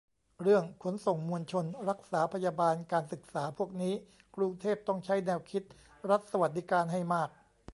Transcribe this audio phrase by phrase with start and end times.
[0.41, 3.93] เรื่อง ขนส่งมวลชน รักษาพยาบาล การศึกษา พวกนี้
[4.35, 5.63] กรุงเทพต้องใช้แนวคิด
[6.09, 7.29] รัฐสวัสดิการ ให้มาก